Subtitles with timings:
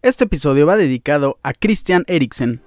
[0.00, 2.62] Este episodio va dedicado a Christian Eriksen.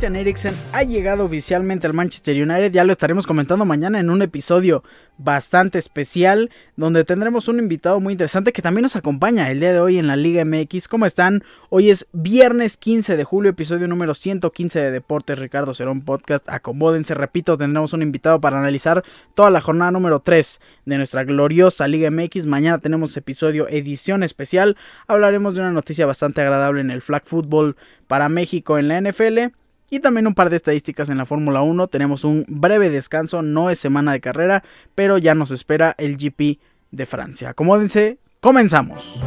[0.00, 4.22] Christian Eriksen ha llegado oficialmente al Manchester United, ya lo estaremos comentando mañana en un
[4.22, 4.82] episodio
[5.18, 9.80] bastante especial donde tendremos un invitado muy interesante que también nos acompaña el día de
[9.80, 10.88] hoy en la Liga MX.
[10.88, 11.44] ¿Cómo están?
[11.68, 16.48] Hoy es viernes 15 de julio, episodio número 115 de Deportes Ricardo Cerón Podcast.
[16.48, 19.04] Acomódense, repito, tendremos un invitado para analizar
[19.34, 22.46] toda la jornada número 3 de nuestra gloriosa Liga MX.
[22.46, 24.78] Mañana tenemos episodio edición especial.
[25.06, 27.76] Hablaremos de una noticia bastante agradable en el flag football
[28.06, 29.59] para México en la NFL
[29.90, 31.88] y también un par de estadísticas en la Fórmula 1.
[31.88, 36.58] Tenemos un breve descanso, no es semana de carrera, pero ya nos espera el GP
[36.92, 37.50] de Francia.
[37.50, 39.20] Acomódense, comenzamos.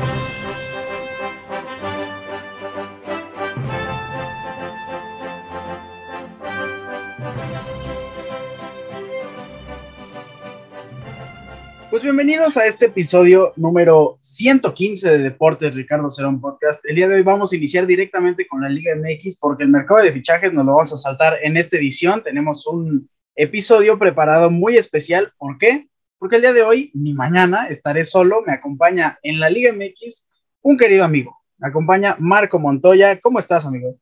[11.94, 16.84] Pues bienvenidos a este episodio número 115 de Deportes Ricardo Cerón Podcast.
[16.86, 20.02] El día de hoy vamos a iniciar directamente con la Liga MX porque el mercado
[20.02, 22.24] de fichajes nos lo vamos a saltar en esta edición.
[22.24, 25.34] Tenemos un episodio preparado muy especial.
[25.38, 25.88] ¿Por qué?
[26.18, 28.42] Porque el día de hoy, ni mañana, estaré solo.
[28.42, 30.32] Me acompaña en la Liga MX
[30.64, 31.44] un querido amigo.
[31.60, 33.20] Me acompaña Marco Montoya.
[33.20, 34.00] ¿Cómo estás, amigo?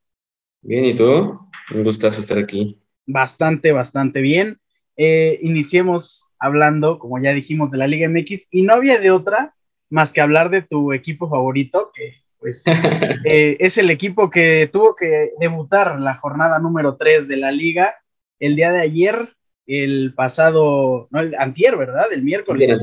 [0.62, 1.42] Bien, ¿y tú?
[1.76, 2.80] Un gustazo estar aquí.
[3.06, 4.62] Bastante, bastante bien.
[4.96, 9.56] Eh, iniciemos hablando, como ya dijimos, de la Liga MX y no había de otra
[9.90, 12.64] más que hablar de tu equipo favorito, que pues
[13.26, 17.96] eh, es el equipo que tuvo que debutar la jornada número 3 de la liga
[18.40, 19.36] el día de ayer,
[19.68, 22.12] el pasado, no, el antier, ¿verdad?
[22.12, 22.80] El miércoles.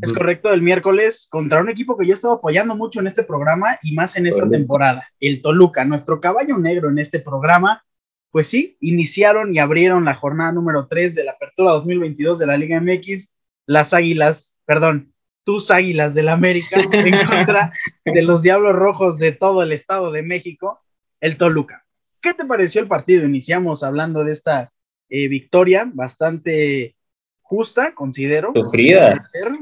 [0.00, 3.22] Es correcto, el miércoles contra un equipo que yo he estado apoyando mucho en este
[3.22, 7.84] programa y más en esta temporada, el Toluca, nuestro caballo negro en este programa
[8.32, 12.56] pues sí, iniciaron y abrieron la jornada número 3 de la apertura 2022 de la
[12.56, 15.12] Liga MX, las Águilas, perdón,
[15.44, 17.70] tus Águilas del América en contra
[18.04, 20.80] de los Diablos Rojos de todo el Estado de México,
[21.20, 21.84] el Toluca.
[22.22, 23.26] ¿Qué te pareció el partido?
[23.26, 24.72] Iniciamos hablando de esta
[25.10, 26.96] eh, victoria bastante
[27.42, 28.52] justa, considero.
[28.54, 29.20] Sufrida.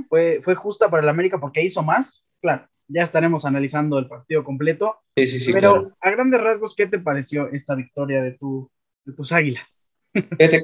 [0.09, 4.45] Fue, fue justa para el América porque hizo más, claro ya estaremos analizando el partido
[4.45, 4.97] completo.
[5.17, 5.53] Sí, sí, sí.
[5.53, 8.71] Pero a grandes rasgos, ¿qué te pareció esta victoria de, tu,
[9.05, 9.95] de tus águilas?
[10.13, 10.61] Fíjate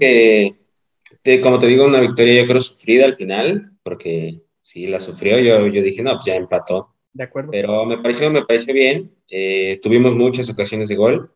[1.22, 5.38] que, como te digo, una victoria yo creo sufrida al final, porque sí la sufrió,
[5.38, 6.94] yo, yo dije, no, pues ya empató.
[7.12, 7.50] De acuerdo.
[7.53, 9.12] Pero me pareció, me pareció bien.
[9.31, 11.32] Eh, tuvimos muchas ocasiones de gol.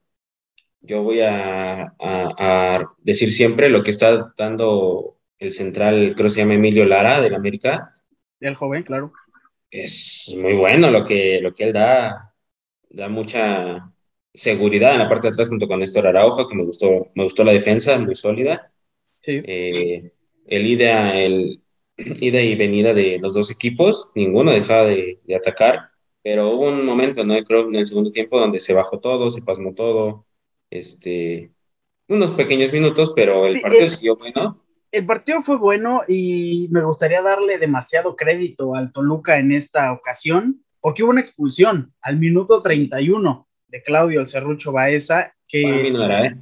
[0.82, 6.40] Yo voy a, a, decir siempre lo que está dando el central, creo que se
[6.40, 7.94] llama Emilio Lara, del América.
[8.40, 9.12] El joven, claro
[9.70, 12.34] es muy bueno lo que, lo que él da,
[12.88, 13.92] da mucha
[14.32, 17.44] seguridad en la parte de atrás junto con Néstor Araujo, que me gustó, me gustó
[17.44, 18.72] la defensa, muy sólida.
[19.22, 20.12] Eh,
[20.46, 21.62] el, ida, el
[21.96, 25.90] ida y venida de los dos equipos, ninguno dejaba de, atacar,
[26.22, 27.36] pero hubo un momento, ¿no?
[27.44, 30.26] Creo en el segundo tiempo donde se bajó todo, se pasmó todo,
[30.70, 31.52] este,
[32.08, 34.59] unos pequeños minutos, pero el partido siguió bueno
[34.92, 40.64] el partido fue bueno y me gustaría darle demasiado crédito al Toluca en esta ocasión,
[40.80, 45.34] porque hubo una expulsión al minuto 31 de Claudio El Cerrucho Baeza.
[45.46, 46.36] Que, no, ¿eh?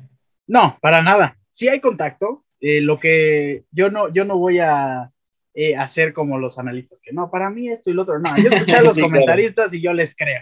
[0.46, 1.38] no, para nada.
[1.50, 2.44] Sí hay contacto.
[2.60, 5.12] Eh, lo que yo no, yo no voy a
[5.54, 8.18] eh, hacer como los analistas, que no, para mí esto y lo otro.
[8.18, 10.40] No, yo escuché a los comentaristas y yo les creo.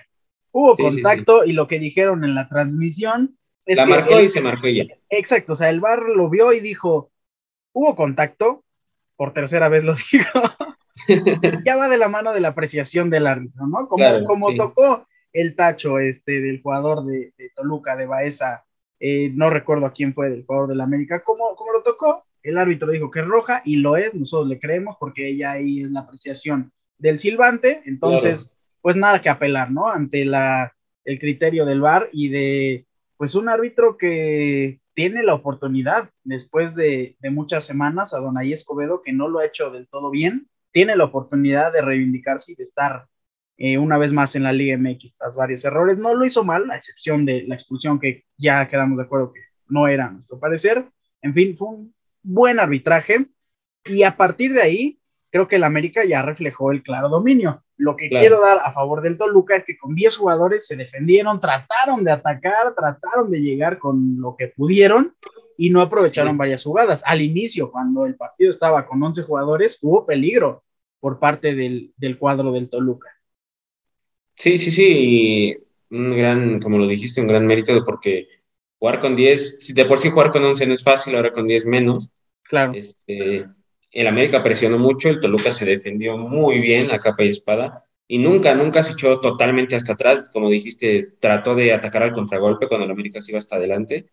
[0.52, 3.36] Hubo contacto y lo que dijeron en la transmisión.
[3.66, 4.84] Es la marcó y se marcó ya.
[5.10, 7.10] Exacto, o sea, el bar lo vio y dijo,
[7.76, 8.64] hubo contacto,
[9.16, 10.24] por tercera vez lo digo,
[11.64, 13.86] ya va de la mano de la apreciación del árbitro, ¿no?
[13.86, 18.64] Como, como tocó el tacho este, del jugador de, Toluca, de Baeza,
[18.98, 22.56] eh, no recuerdo a quién fue del jugador del América, como, como lo tocó, el
[22.56, 25.90] árbitro dijo que es roja y lo es, nosotros le creemos porque ella ahí es
[25.90, 29.90] la apreciación del silbante, entonces, pues nada que apelar, ¿no?
[29.90, 30.72] Ante la,
[31.04, 32.86] el criterio del VAR y de,
[33.18, 39.12] pues un árbitro que tiene la oportunidad, después de, muchas semanas, a Donay Escobedo, que
[39.12, 43.06] no lo ha hecho del todo bien, tiene la oportunidad de reivindicarse y de estar
[43.58, 45.98] eh, una vez más en la Liga MX tras varios errores.
[45.98, 49.42] No lo hizo mal, a excepción de la expulsión que ya quedamos de acuerdo que
[49.68, 50.88] no era a nuestro parecer.
[51.20, 53.26] En fin, fue un buen arbitraje
[53.84, 54.98] y a partir de ahí,
[55.30, 57.62] creo que el América ya reflejó el claro dominio.
[57.76, 61.38] Lo que quiero dar a favor del Toluca es que con 10 jugadores se defendieron,
[61.38, 65.14] trataron de atacar, trataron de llegar con lo que pudieron
[65.58, 67.02] y no aprovecharon varias jugadas.
[67.06, 70.64] Al inicio, cuando el partido estaba con 11 jugadores, hubo peligro
[71.00, 73.10] por parte del, cuadro del Toluca.
[74.34, 75.56] Sí, sí, sí,
[75.90, 78.28] un gran, como lo dijiste, un gran mérito de porque
[78.78, 81.66] jugar con 10, de por sí jugar con 11 no es fácil, ahora con 10
[81.66, 82.12] menos.
[82.42, 82.72] Claro.
[82.74, 83.46] Este,
[83.92, 88.18] el América presionó mucho, el Toluca se defendió muy bien a capa y espada y
[88.18, 90.30] nunca, nunca se echó totalmente hasta atrás.
[90.32, 94.06] Como dijiste, trató de atacar al contragolpe cuando el América se iba hasta adelante.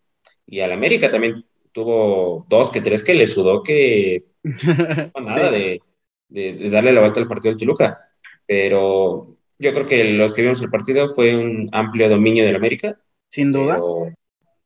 [0.46, 5.80] Y al América también tuvo dos que tres que le sudó que no, nada de,
[6.28, 8.00] de, darle la vuelta al partido del Toluca.
[8.46, 12.98] Pero yo creo que los que vimos el partido fue un amplio dominio del América.
[13.28, 13.80] Sin duda.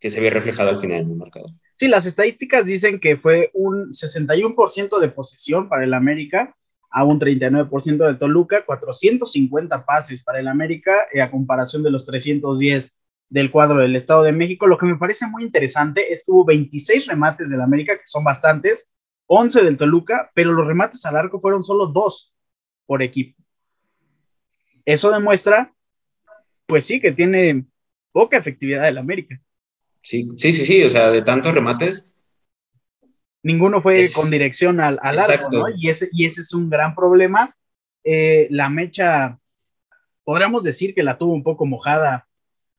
[0.00, 1.50] Que se ve reflejado al final en el marcador.
[1.78, 6.56] Sí, las estadísticas dicen que fue un 61% de posesión para el América
[6.90, 12.04] a un 39% de Toluca, 450 pases para el América eh, a comparación de los
[12.04, 14.66] 310 del cuadro del Estado de México.
[14.66, 18.24] Lo que me parece muy interesante es que hubo 26 remates del América, que son
[18.24, 18.96] bastantes,
[19.26, 22.34] 11 del Toluca, pero los remates al arco fueron solo dos
[22.86, 23.40] por equipo.
[24.84, 25.72] Eso demuestra,
[26.66, 27.66] pues sí, que tiene
[28.10, 29.40] poca efectividad el América.
[30.08, 32.16] Sí, sí, sí, sí, o sea, de tantos remates.
[33.42, 35.66] Ninguno fue con dirección al, al arco, ¿no?
[35.76, 37.54] Y ese, y ese es un gran problema.
[38.04, 39.38] Eh, la mecha,
[40.24, 42.26] podríamos decir que la tuvo un poco mojada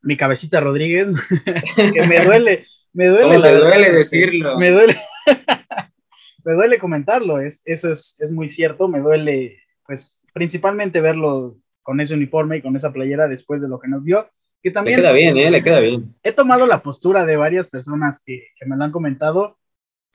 [0.01, 1.09] mi cabecita Rodríguez,
[1.93, 3.37] que me duele, me duele.
[3.37, 4.57] me duele decirlo.
[4.57, 4.99] Me duele,
[6.43, 12.01] me duele comentarlo, es, eso es, es muy cierto, me duele, pues, principalmente verlo con
[12.01, 14.27] ese uniforme y con esa playera después de lo que nos dio.
[14.61, 15.51] Que también, le queda bien, ¿eh?
[15.51, 16.15] Le queda bien.
[16.23, 19.57] He tomado la postura de varias personas que, que me lo han comentado.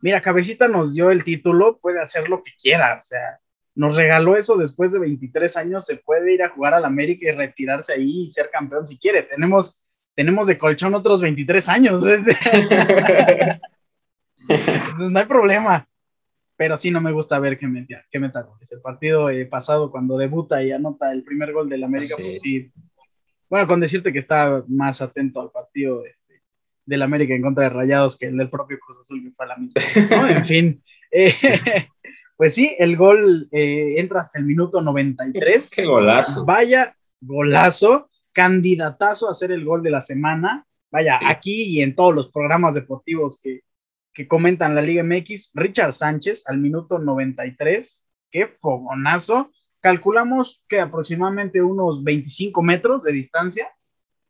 [0.01, 3.41] Mira, Cabecita nos dio el título, puede hacer lo que quiera, o sea,
[3.75, 7.33] nos regaló eso después de 23 años, se puede ir a jugar al América y
[7.33, 9.25] retirarse ahí y ser campeón si quiere.
[9.25, 12.03] Tenemos, tenemos de colchón otros 23 años.
[14.99, 15.89] no hay problema.
[16.57, 20.17] Pero sí no me gusta ver que me, que me El partido eh, pasado, cuando
[20.17, 22.71] debuta y anota el primer gol del América, pues sí.
[23.49, 26.43] Bueno, con decirte que está más atento al partido este,
[26.87, 29.57] del América en contra de Rayados que el del propio Cruz Azul, que fue la
[29.57, 29.81] misma.
[30.29, 30.83] En fin.
[31.11, 31.35] Eh,
[32.37, 35.71] pues sí, el gol eh, entra hasta el minuto 93.
[35.75, 36.45] ¡Qué golazo!
[36.45, 40.67] Vaya golazo, candidatazo a ser el gol de la semana.
[40.91, 43.63] Vaya, aquí y en todos los programas deportivos que,
[44.13, 48.09] que comentan la Liga MX, Richard Sánchez al minuto 93.
[48.31, 49.51] ¡Qué fogonazo!
[49.85, 53.69] Calculamos que aproximadamente unos 25 metros de distancia.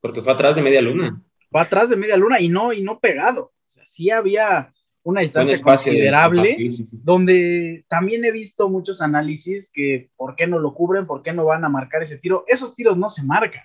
[0.01, 1.23] Porque fue atrás de media luna.
[1.49, 3.45] Fue atrás de media luna y no, y no pegado.
[3.45, 4.75] O sea, sí había
[5.05, 6.56] una distancia considerable,
[6.95, 11.45] donde también he visto muchos análisis que por qué no lo cubren, por qué no
[11.45, 12.43] van a marcar ese tiro.
[12.49, 13.62] Esos tiros no se marcan.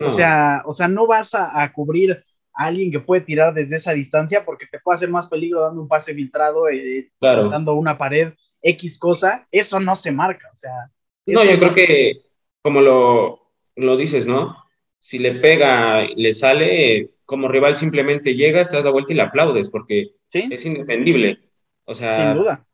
[0.00, 2.22] O, sea, o sea, no vas a, cubrir
[2.52, 5.80] a alguien que puede tirar desde esa distancia porque te puede hacer más peligro dando
[5.80, 9.48] un pase filtrado, eh, dando una pared, X cosa.
[9.50, 10.50] Eso no se marca.
[10.52, 10.90] O sea,
[11.26, 12.22] no, yo creo que
[12.62, 14.56] como lo, lo dices, ¿no?
[14.98, 19.22] Si le pega, le sale, como rival simplemente llegas, te das la vuelta y le
[19.22, 21.40] aplaudes porque es indefendible.
[21.84, 22.66] O sea, sin duda.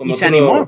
[0.00, 0.66] y se animó.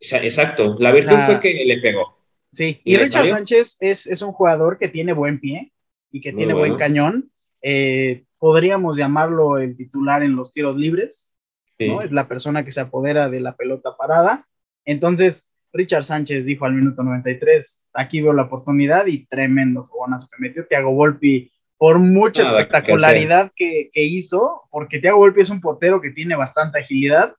[0.00, 2.18] exacto, la virtud fue que le pegó.
[2.52, 5.72] Sí, y, Richard Sánchez es, es, un jugador que tiene buen pie
[6.10, 7.32] y que tiene buen cañón.
[7.62, 11.38] Eh, podríamos llamarlo el titular en los tiros libres,
[11.78, 12.02] ¿no?
[12.02, 14.44] Es la persona que se apodera de la pelota parada.
[14.84, 20.42] Entonces, Richard Sánchez dijo al minuto 93, aquí veo la oportunidad y tremendo fogonazo que
[20.42, 20.66] metió.
[20.66, 26.36] Thiago Volpi por mucha espectacularidad que, hizo, porque Thiago Volpi es un portero que tiene
[26.36, 27.34] bastante agilidad,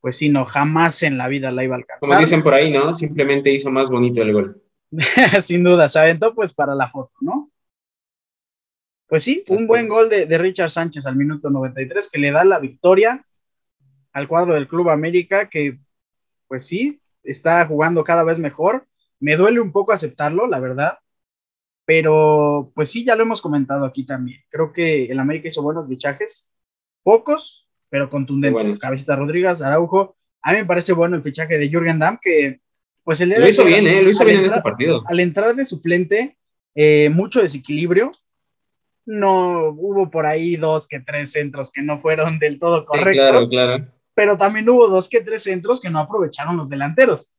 [0.00, 2.08] pues sí, no, jamás en la vida la iba a alcanzar.
[2.08, 2.92] Como dicen por ahí, ¿no?
[2.92, 4.62] Simplemente hizo más bonito el gol.
[5.40, 7.50] Sin duda, se aventó pues para la foto, ¿no?
[9.08, 12.44] Pues sí, un buen gol de, de, Richard Sánchez al minuto 93 que le da
[12.44, 13.26] la victoria
[14.12, 15.80] al cuadro del Club América, que
[16.46, 18.86] pues sí, está jugando cada vez mejor.
[19.18, 20.98] Me duele un poco aceptarlo, la verdad,
[21.84, 24.40] pero pues sí, ya lo hemos comentado aquí también.
[24.48, 26.54] Creo que el América hizo buenos fichajes,
[27.02, 28.78] pocos, pero contundentes.
[28.78, 30.16] Cabecita Rodríguez, Araujo.
[30.42, 32.60] A mí me parece bueno el fichaje de Jürgen Damm, que
[33.02, 34.02] pues el Lo hizo bien, ¿eh?
[34.02, 35.02] Lo hizo bien en ese partido.
[35.06, 36.36] Al entrar de suplente,
[36.74, 38.12] eh, mucho desequilibrio.
[39.06, 43.48] No hubo por ahí dos que tres centros que no fueron del todo correctos.
[43.48, 43.99] claro, claro.
[44.14, 47.34] Pero también hubo dos que tres centros que no aprovecharon los delanteros.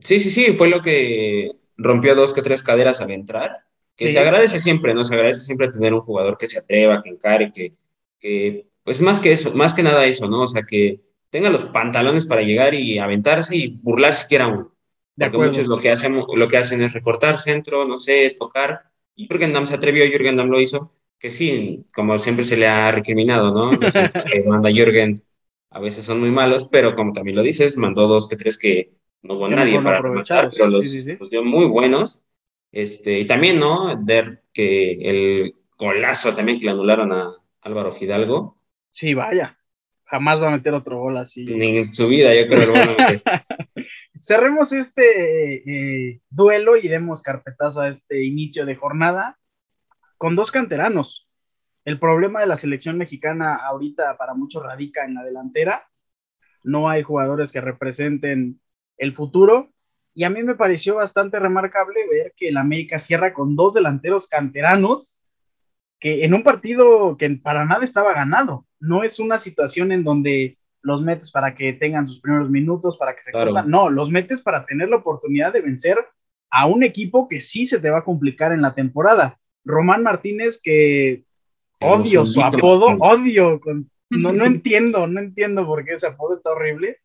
[0.00, 3.64] Sí, sí, sí, fue lo que rompió dos que tres caderas al entrar,
[3.96, 5.04] que se agradece siempre, ¿no?
[5.04, 7.72] Se agradece siempre tener un jugador que se atreva, que encare, que,
[8.18, 10.42] que, pues más que eso, más que nada eso, ¿no?
[10.42, 14.72] O sea, que tenga los pantalones para llegar y aventarse y burlar siquiera uno.
[15.16, 18.82] Porque muchos lo que, hacen, lo que hacen es recortar centro, no sé, tocar.
[19.14, 22.66] Y Jürgen Damm se atrevió, Jürgen Damm lo hizo, que sí, como siempre se le
[22.66, 23.70] ha recriminado, ¿no?
[24.46, 25.22] Manda Jürgen
[25.72, 28.92] a veces son muy malos, pero como también lo dices, mandó dos que tres que
[29.22, 32.22] no hubo nadie para aprovechar, pero los, dio muy buenos.
[32.70, 33.96] Este, y también, ¿no?
[34.02, 38.56] Ver que el golazo también que le anularon a Álvaro Fidalgo.
[38.90, 39.58] Sí, vaya.
[40.04, 41.44] Jamás va a meter otro gol así.
[41.44, 42.72] Ni en su vida, yo creo.
[42.74, 43.22] Que
[44.20, 49.38] Cerremos este eh, duelo y demos carpetazo a este inicio de jornada
[50.18, 51.21] con dos canteranos.
[51.84, 55.88] El problema de la selección mexicana ahorita para muchos radica en la delantera.
[56.62, 58.60] No hay jugadores que representen
[58.98, 59.70] el futuro.
[60.14, 64.28] Y a mí me pareció bastante remarcable ver que el América cierra con dos delanteros
[64.28, 65.22] canteranos
[65.98, 68.66] que en un partido que para nada estaba ganado.
[68.80, 73.14] No es una situación en donde los metes para que tengan sus primeros minutos, para
[73.14, 73.52] que se claro.
[73.62, 75.96] No, los metes para tener la oportunidad de vencer
[76.50, 79.38] a un equipo que sí se te va a complicar en la temporada.
[79.64, 81.24] Román Martínez, que
[81.84, 83.60] odio su apodo, odio,
[84.10, 86.98] no, no entiendo, no entiendo por qué ese apodo está horrible.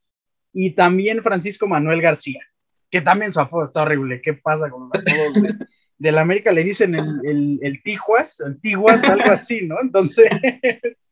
[0.54, 2.42] Y también Francisco Manuel García,
[2.90, 4.22] que también su apodo está horrible.
[4.22, 5.58] ¿Qué pasa con los apodos
[5.98, 6.52] de, la América?
[6.52, 9.80] Le dicen el, el, el Tijuas, el Tiguas, algo así, ¿no?
[9.80, 10.30] Entonces,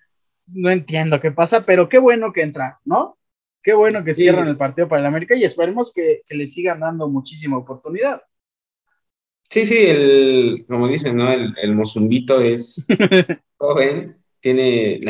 [0.47, 3.19] no entiendo qué pasa, pero qué bueno que entra, ¿no?
[3.62, 6.81] Qué bueno que cierran el partido para el América y esperemos que, que le sigan
[6.81, 8.23] dando muchísima oportunidad.
[9.56, 11.32] Sí, sí, el, como dicen, ¿no?
[11.32, 12.86] El, el Mozumbito es
[13.56, 15.00] joven, tiene,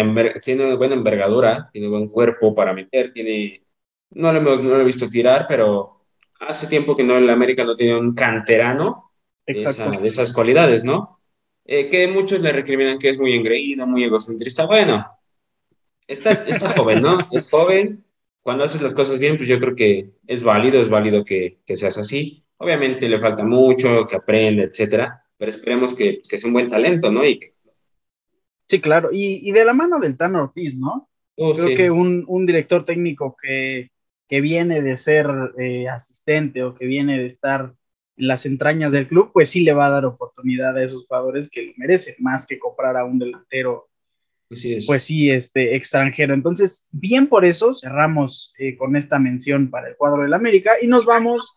[0.41, 3.65] tiene buena envergadura, tiene buen cuerpo para meter, tiene,
[4.11, 6.05] no lo, hemos, no lo he visto tirar, pero
[6.39, 9.11] hace tiempo que no el América no tiene un canterano
[9.45, 9.59] de,
[10.05, 11.19] esas cualidades, ¿no?
[11.65, 14.65] Eh, que muchos le recriminan que es muy engreído, muy egocentrista.
[14.65, 15.05] Bueno,
[16.07, 17.19] está, está joven, ¿no?
[17.33, 18.05] Es joven.
[18.43, 21.77] Cuando haces las cosas bien, pues yo creo que es válido, es válido que, que
[21.77, 22.46] seas así.
[22.59, 27.11] Obviamente le falta mucho, que aprenda, etcétera, pero esperemos que, que sea un buen talento,
[27.11, 27.25] ¿no?
[27.25, 27.41] Y
[28.69, 31.09] Sí, claro, y, y, de la mano del Tano Ortiz, ¿no?
[31.37, 33.93] Oh, Creo que un, un, director técnico que,
[34.29, 35.27] que viene de ser
[35.59, 37.75] eh, asistente o que viene de estar
[38.17, 41.49] en las entrañas del club, pues sí le va a dar oportunidad a esos jugadores
[41.49, 43.89] que lo merecen, más que comprar a un delantero,
[44.49, 46.35] pues sí, este extranjero.
[46.35, 50.89] Entonces, bien por eso cerramos eh, con esta mención para el cuadro del América y
[50.89, 51.57] nos vamos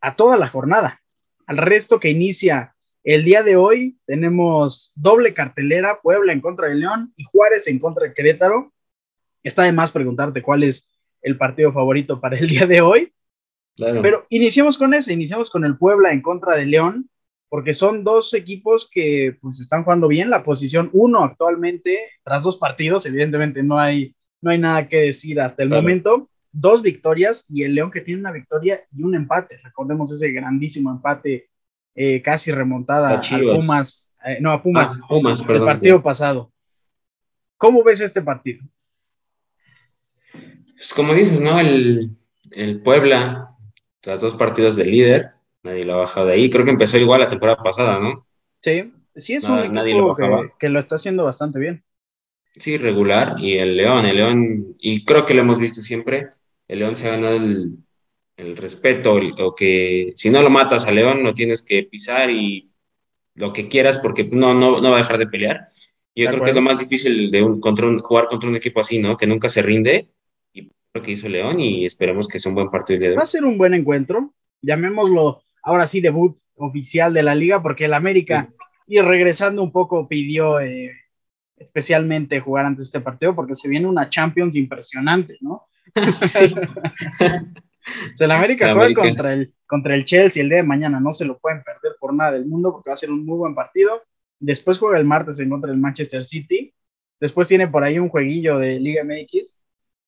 [0.00, 1.00] a toda la jornada,
[1.46, 2.74] al resto que inicia
[3.04, 3.98] el día de hoy.
[4.06, 8.72] Tenemos doble cartelera, Puebla en contra de León y Juárez en contra de Querétaro.
[9.42, 10.90] Está de más preguntarte cuál es
[11.22, 13.12] el partido favorito para el día de hoy.
[13.76, 17.08] Pero iniciamos con ese, iniciamos con el Puebla en contra de León,
[17.48, 20.30] porque son dos equipos que pues están jugando bien.
[20.30, 25.40] La posición uno actualmente, tras dos partidos, evidentemente no hay, no hay nada que decir
[25.40, 29.58] hasta el momento dos victorias y el León que tiene una victoria y un empate.
[29.62, 31.50] Recordemos ese grandísimo empate
[31.94, 36.52] eh, casi remontada a, Pumas, eh, no a Pumas, ah, el partido pasado.
[37.56, 38.62] ¿Cómo ves este partido?
[40.32, 41.58] Pues como dices, ¿no?
[41.58, 42.16] El,
[42.52, 43.56] el Puebla,
[44.04, 45.30] las dos partidos de líder,
[45.64, 46.48] nadie lo ha bajado de ahí.
[46.48, 48.26] Creo que empezó igual la temporada pasada, ¿no?
[48.60, 51.82] Sí, sí es un equipo que, que, lo está haciendo bastante bien.
[52.58, 53.36] Sí, regular.
[53.38, 56.28] Y el León, el León, y creo que lo hemos visto siempre,
[56.66, 57.78] el León se ha ganado el,
[58.36, 62.70] el respeto, o que si no lo matas a León, no tienes que pisar y
[63.34, 65.68] lo que quieras porque no, no, no va a dejar de pelear.
[66.14, 68.80] Y yo creo que es lo más difícil de un, contra jugar contra un equipo
[68.80, 69.16] así, ¿no?
[69.16, 70.08] Que nunca se rinde.
[70.52, 73.14] Y lo que hizo León y esperemos que sea un buen partido.
[73.16, 74.34] Va a ser un buen encuentro.
[74.60, 78.52] Llamémoslo ahora sí debut oficial de la liga porque el América,
[78.86, 80.92] y regresando un poco, pidió eh,
[81.60, 85.66] especialmente jugar antes de este partido porque se viene una Champions impresionante, ¿no?
[88.16, 88.24] Sí.
[88.24, 91.38] el América juega contra el, contra el Chelsea el día de mañana, no se lo
[91.38, 94.02] pueden perder por nada del mundo porque va a ser un muy buen partido.
[94.38, 96.74] Después juega el martes en contra del Manchester City.
[97.18, 99.58] Después tiene por ahí un jueguillo de Liga MX.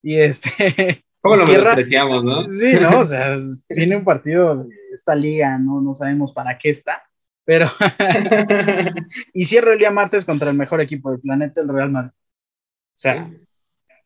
[0.03, 1.05] Y este.
[1.21, 2.51] ¿Cómo lo despreciamos, no?
[2.51, 3.35] Sí, no, o sea,
[3.69, 7.03] tiene un partido de esta liga, no, no sabemos para qué está.
[7.45, 7.67] Pero.
[9.33, 12.13] y cierra el día martes contra el mejor equipo del planeta, el Real Madrid.
[12.13, 13.31] O sea,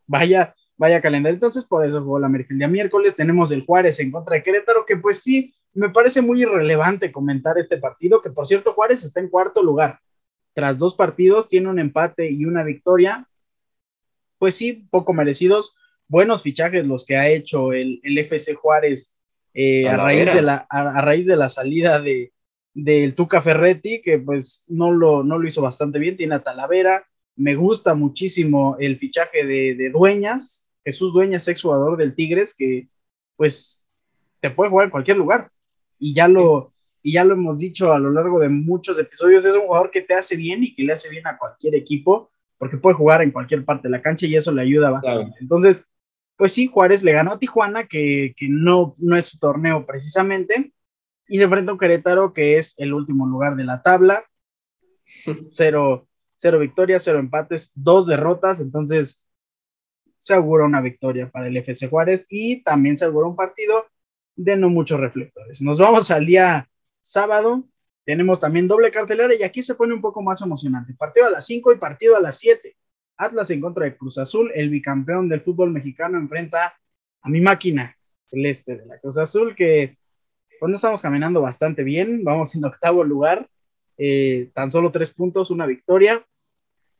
[0.06, 1.34] vaya, vaya calendario.
[1.34, 3.16] Entonces, por eso jugó la América el día miércoles.
[3.16, 7.58] Tenemos el Juárez en contra de Querétaro, que pues sí, me parece muy irrelevante comentar
[7.58, 9.98] este partido, que por cierto, Juárez está en cuarto lugar.
[10.52, 13.28] Tras dos partidos, tiene un empate y una victoria.
[14.38, 15.74] Pues sí, poco merecidos.
[16.06, 19.18] Buenos fichajes los que ha hecho el, el FC Juárez
[19.54, 22.32] eh, a, raíz de la, a, raíz de la salida de,
[22.74, 26.16] del Tuca Ferretti, que pues no lo, no lo hizo bastante bien.
[26.16, 32.14] Tiene a Talavera, me gusta muchísimo el fichaje de, Dueñas, Jesús Dueñas, ex jugador del
[32.14, 32.88] Tigres, que
[33.36, 33.88] pues
[34.40, 35.50] te puede jugar en cualquier lugar.
[35.98, 39.54] Y ya lo, y ya lo hemos dicho a lo largo de muchos episodios, es
[39.54, 42.76] un jugador que te hace bien y que le hace bien a cualquier equipo, porque
[42.76, 45.38] puede jugar en cualquier parte de la cancha y eso le ayuda bastante.
[45.40, 45.90] Entonces,
[46.36, 50.73] pues sí, Juárez le ganó a Tijuana, que, que no, no es su torneo precisamente,
[51.28, 54.24] y se enfrenta a un Querétaro que es el último lugar de la tabla.
[55.50, 59.24] Cero, cero victorias, cero empates, dos derrotas, entonces
[60.18, 63.86] se augura una victoria para el FC Juárez y también se augura un partido
[64.36, 65.60] de no muchos reflectores.
[65.62, 66.68] Nos vamos al día
[67.00, 67.64] sábado,
[68.04, 70.94] tenemos también doble cartelera y aquí se pone un poco más emocionante.
[70.94, 72.76] Partido a las 5 y partido a las 7.
[73.16, 76.74] Atlas en contra de Cruz Azul, el bicampeón del fútbol mexicano enfrenta
[77.22, 79.98] a mi máquina celeste de la Cruz Azul que
[80.58, 83.48] pues no estamos caminando bastante bien, vamos en octavo lugar,
[83.98, 86.24] eh, tan solo tres puntos, una victoria.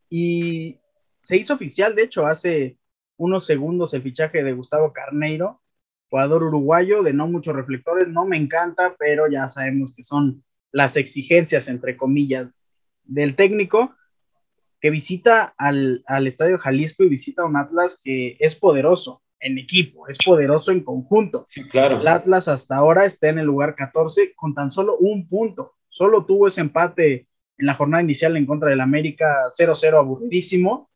[0.09, 0.79] Y
[1.23, 2.79] se hizo oficial, de hecho, hace
[3.17, 5.63] unos segundos el fichaje de Gustavo Carneiro,
[6.11, 10.97] jugador uruguayo de no muchos reflectores, no me encanta, pero ya sabemos que son las
[10.97, 12.49] exigencias, entre comillas,
[13.03, 13.95] del técnico
[14.81, 20.09] que visita al, al Estadio Jalisco y visita un Atlas que es poderoso en equipo,
[20.09, 21.47] es poderoso en conjunto.
[21.71, 22.01] claro.
[22.01, 25.75] El Atlas hasta ahora está en el lugar 14 con tan solo un punto.
[25.89, 30.91] Solo tuvo ese empate en la jornada inicial en contra del América 0-0 aburridísimo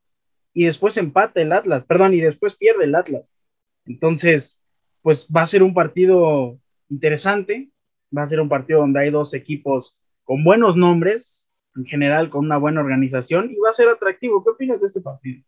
[0.54, 3.36] y después empate el Atlas, perdón, y después pierde el Atlas.
[3.84, 4.64] Entonces,
[5.02, 7.70] pues va a ser un partido interesante,
[8.16, 12.46] va a ser un partido donde hay dos equipos con buenos nombres, en general con
[12.46, 14.42] una buena organización, y va a ser atractivo.
[14.42, 15.44] ¿Qué opinas de este partido?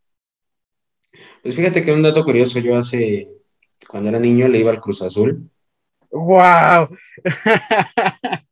[1.42, 3.28] Pues fíjate que un dato curioso, yo hace,
[3.88, 5.50] cuando era niño le iba al Cruz Azul.
[6.10, 6.96] ¡Wow!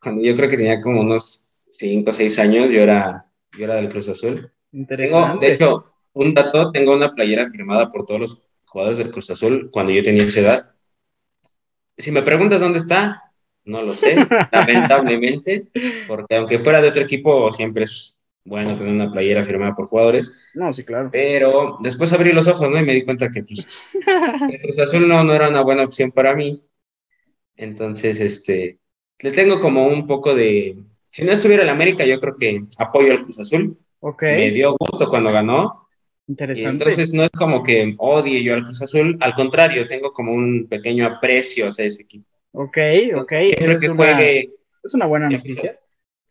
[0.00, 3.26] cuando yo creo que tenía como unos 5 o 6 años, yo era,
[3.56, 4.50] yo era del Cruz Azul.
[4.72, 5.46] Interesante.
[5.46, 9.70] de hecho, un dato, tengo una playera firmada por todos los jugadores del Cruz Azul
[9.70, 10.70] cuando yo tenía esa edad.
[11.96, 13.32] Si me preguntas dónde está,
[13.64, 14.16] no lo sé,
[14.52, 15.68] lamentablemente,
[16.08, 20.32] porque aunque fuera de otro equipo, siempre es bueno tener una playera firmada por jugadores.
[20.54, 21.08] No, sí, claro.
[21.12, 22.78] Pero después abrí los ojos, ¿no?
[22.78, 23.66] Y me di cuenta que pues,
[24.50, 26.62] el Cruz Azul no, no era una buena opción para mí.
[27.56, 28.78] Entonces, este,
[29.20, 30.76] le tengo como un poco de...
[31.06, 33.78] Si no estuviera en América, yo creo que apoyo al Cruz Azul.
[34.00, 34.22] Ok.
[34.22, 35.82] Me dio gusto cuando ganó,
[36.26, 36.84] Interesante.
[36.84, 40.66] entonces no es como que odie yo al Cruz Azul, al contrario, tengo como un
[40.68, 42.26] pequeño aprecio hacia ese equipo.
[42.52, 42.78] Ok,
[43.16, 43.28] ok.
[43.28, 44.50] Siempre Es que una, juegue,
[44.82, 45.78] es una buena noticia.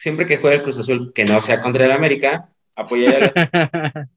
[0.02, 4.10] Siempre que juegue el Cruz Azul, que no sea contra el América, apoyaré a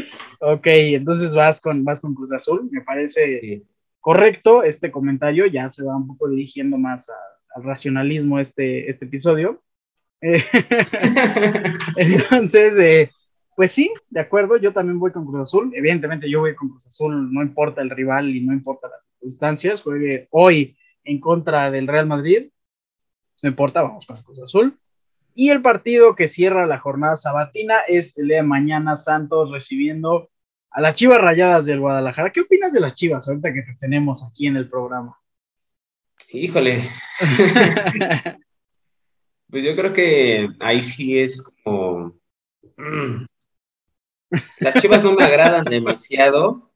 [0.40, 2.68] ok, entonces vas con, vas con Cruz Azul.
[2.70, 3.62] Me parece Sí.
[4.00, 5.44] correcto este comentario.
[5.46, 7.14] Ya se va un poco dirigiendo más a-
[7.54, 9.62] al racionalismo este, este episodio.
[10.22, 10.42] Eh,
[11.96, 13.10] Entonces, eh,
[13.54, 15.70] pues sí, de acuerdo, yo también voy con Cruz Azul.
[15.74, 19.82] Evidentemente yo voy con Cruz Azul, no importa el rival y no importa las circunstancias.
[19.82, 22.48] Juegue hoy en contra del Real Madrid,
[23.42, 24.78] no importa, vamos con Cruz Azul.
[25.38, 30.30] Y el partido que cierra la jornada sabatina es el de mañana Santos recibiendo
[30.70, 32.32] a las Chivas Rayadas del Guadalajara.
[32.32, 35.20] ¿Qué opinas de las Chivas ahorita que te tenemos aquí en el programa?
[36.32, 36.88] Híjole,
[39.50, 42.14] pues yo creo que ahí sí es como...
[42.78, 43.26] mm.
[44.60, 46.72] Las Chivas no me agradan demasiado.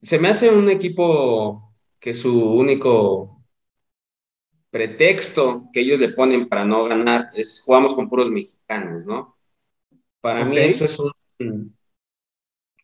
[0.00, 3.39] Se me hace un equipo que su único
[4.70, 9.36] pretexto que ellos le ponen para no ganar es jugamos con puros mexicanos, ¿no?
[10.22, 11.76] Para mí eso es un,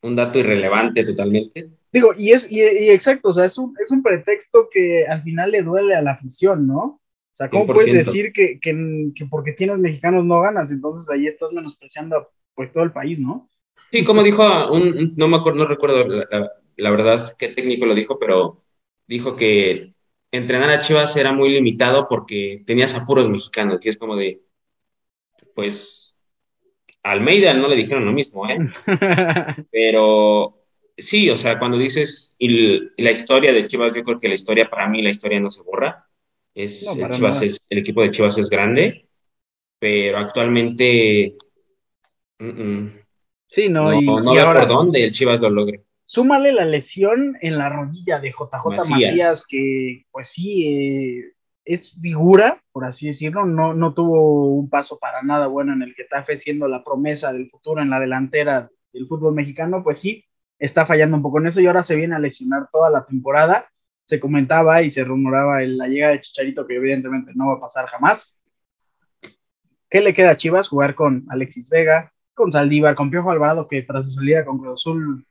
[0.01, 1.71] un dato irrelevante totalmente.
[1.93, 5.23] Digo, y es, y, y exacto, o sea, es un, es un pretexto que al
[5.23, 6.79] final le duele a la afición, ¿no?
[6.85, 7.01] O
[7.37, 7.73] sea, ¿cómo 100%.
[7.73, 10.71] puedes decir que, que, que porque tienes mexicanos no ganas?
[10.73, 13.49] Entonces ahí estás menospreciando a pues todo el país, ¿no?
[13.91, 17.49] Sí, como dijo un, un- no me acuerdo, no recuerdo la, la- la verdad qué
[17.49, 18.63] técnico lo dijo, pero
[19.07, 19.95] dijo que
[20.31, 24.43] entrenar a Chivas era muy limitado porque tenías a puros mexicanos, y es como de,
[25.55, 26.21] pues,
[27.03, 28.59] Almeida no le dijeron lo mismo, ¿eh?
[29.71, 30.59] Pero
[30.97, 34.69] sí, o sea, cuando dices, y, la historia de Chivas, yo creo que la historia,
[34.69, 36.05] para mí, la historia no se borra.
[36.55, 39.09] Es, No, Chivas es- el equipo de Chivas es grande,
[39.79, 41.35] pero actualmente
[42.39, 42.93] mm, mm,
[43.47, 43.85] sí, ¿no?
[43.85, 45.86] no, y, no y veo ahora, por dónde el Chivas lo logre.
[46.07, 49.47] Súmale la lesión en la rodilla de JJ Macías, Macías.
[49.47, 51.33] que pues sí, eh,
[51.65, 55.95] es figura, por así decirlo, no, no tuvo un paso para nada bueno en el
[55.95, 60.25] Getafe, siendo la promesa del futuro en la delantera del fútbol mexicano, pues sí,
[60.59, 63.67] está fallando un poco en eso y ahora se viene a lesionar toda la temporada.
[64.05, 67.61] Se comentaba y se rumoraba en la llegada de Chicharito, que evidentemente no va a
[67.61, 68.45] pasar jamás.
[69.91, 70.69] ¿Qué le queda a Chivas?
[70.69, 74.81] Jugar con Alexis Vega, con Saldívar, con Piojo Alvarado, que tras su salida con Cruz
[74.81, 75.27] Azul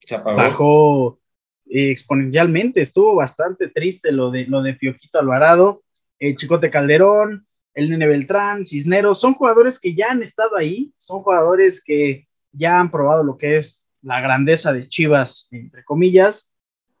[0.00, 1.18] Se bajó
[1.66, 2.80] exponencialmente.
[2.80, 5.82] Estuvo bastante triste lo de, lo de Piojito Alvarado,
[6.18, 9.20] eh, Chicote Calderón, el Nene Beltrán, Cisneros.
[9.20, 13.56] Son jugadores que ya han estado ahí, son jugadores que ya han probado lo que
[13.56, 16.52] es la grandeza de Chivas, entre comillas.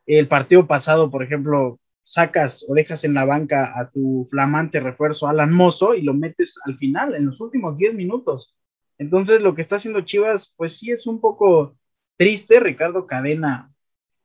[0.06, 5.26] El partido pasado, por ejemplo, sacas o dejas en la banca a tu flamante refuerzo
[5.26, 8.56] Alan Mozo y lo metes al final, en los últimos 10 minutos.
[8.98, 11.76] Entonces, lo que está haciendo Chivas, pues sí es un poco
[12.16, 12.60] triste.
[12.60, 13.72] Ricardo Cadena,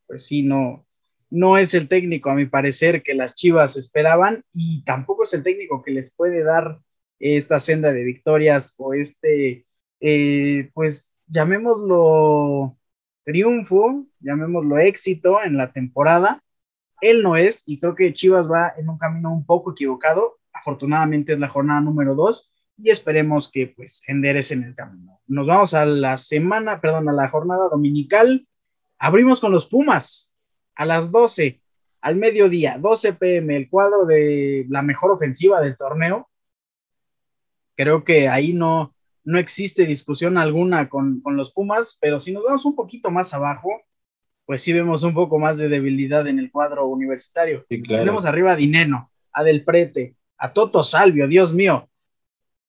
[0.07, 0.85] pues sí, no,
[1.29, 5.43] no es el técnico, a mi parecer, que las Chivas esperaban y tampoco es el
[5.43, 6.79] técnico que les puede dar
[7.19, 9.65] esta senda de victorias o este,
[9.99, 12.77] eh, pues llamémoslo
[13.23, 16.43] triunfo, llamémoslo éxito en la temporada.
[17.01, 20.39] Él no es y creo que Chivas va en un camino un poco equivocado.
[20.53, 22.51] Afortunadamente es la jornada número dos
[22.83, 25.19] y esperemos que pues en el camino.
[25.27, 28.47] Nos vamos a la semana, perdón, a la jornada dominical.
[28.97, 30.35] Abrimos con los Pumas
[30.75, 31.61] a las 12,
[32.01, 36.29] al mediodía, 12 pm, el cuadro de la mejor ofensiva del torneo.
[37.75, 42.65] Creo que ahí no, no existe discusión alguna con, los Pumas, pero si nos vamos
[42.65, 43.69] un poquito más abajo,
[44.45, 47.65] pues sí vemos un poco más de debilidad en el cuadro universitario.
[47.69, 51.90] Tenemos arriba a Dineno, a Del Prete, a Toto Salvio, Dios mío,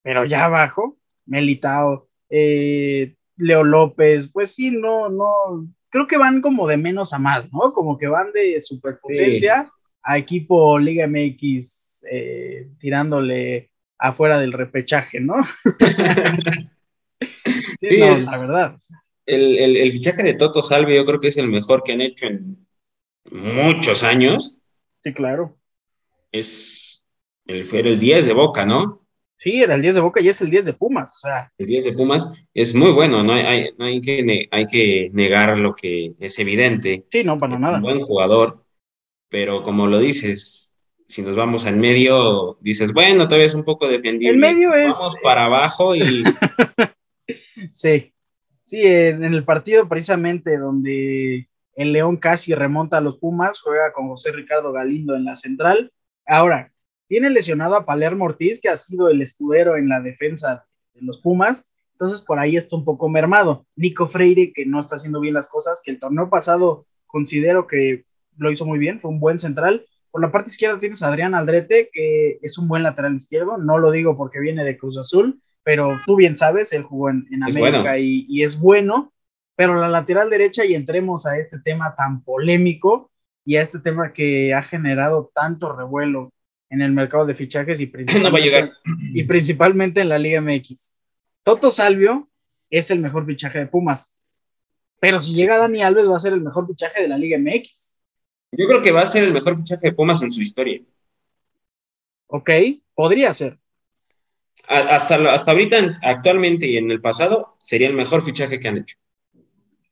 [0.03, 6.67] pero ya abajo, Melitao, eh, Leo López, pues sí, no, no, creo que van como
[6.67, 7.73] de menos a más, ¿no?
[7.73, 9.71] Como que van de superpotencia
[10.03, 15.37] a equipo Liga MX eh, tirándole afuera del repechaje, ¿no?
[17.81, 18.77] sí, no, la verdad.
[19.25, 22.27] El, el, fichaje de Toto Salvio yo creo que es el mejor que han hecho
[22.27, 22.67] en
[23.31, 24.61] muchos años.
[25.05, 25.57] Sí, claro.
[26.33, 27.07] Es
[27.47, 29.02] el, fue el 10 de Boca, ¿no?
[29.43, 31.11] Sí, era el 10 de Boca y es el 10 de Pumas.
[31.11, 31.53] O sea.
[31.59, 35.59] El 10 de Pumas es muy bueno, no hay, no hay, que, hay que negar
[35.59, 37.07] lo que es evidente.
[37.11, 37.79] Sí, no, para nada.
[37.79, 38.65] Un buen jugador,
[39.29, 40.79] pero como lo dices,
[41.09, 44.31] si nos vamos al medio, dices, bueno, todavía es un poco defendible.
[44.31, 44.97] El medio es.
[44.97, 46.23] Vamos para abajo y.
[47.73, 48.15] sí,
[48.63, 54.07] sí, en el partido precisamente donde el León casi remonta a los Pumas, juega con
[54.07, 55.91] José Ricardo Galindo en la central.
[56.25, 56.72] Ahora,
[57.13, 61.21] tiene lesionado a Palermo Ortiz, que ha sido el escudero en la defensa de los
[61.21, 63.67] Pumas, entonces por ahí está un poco mermado.
[63.77, 68.07] Nico Freire, que no está haciendo bien las cosas, que el torneo pasado considero que
[68.39, 69.85] lo hizo muy bien, fue un buen central.
[70.11, 73.77] Por la parte izquierda tienes a Adrián Aldrete, que es un buen lateral izquierdo, no
[73.77, 77.99] lo digo porque viene de Cruz Azul, pero tú bien sabes, él jugó en, América
[77.99, 79.13] y, y es bueno,
[79.55, 83.11] pero la lateral derecha, y entremos a este tema tan polémico
[83.45, 86.33] y a este tema que ha generado tanto revuelo
[86.73, 88.73] en el mercado de fichajes y principalmente,
[89.13, 90.97] y principalmente en la Liga MX.
[91.45, 92.31] Toto Salvio
[92.71, 94.19] es el mejor fichaje de Pumas,
[94.99, 97.99] pero si llega Dani Alves va a ser el mejor fichaje de la Liga MX.
[98.53, 100.81] Yo creo que va a ser el mejor fichaje de Pumas en su historia.
[102.29, 102.51] Ok,
[102.95, 103.59] podría ser.
[104.67, 108.97] Hasta, hasta ahorita, actualmente y en el pasado, sería el mejor fichaje que han hecho.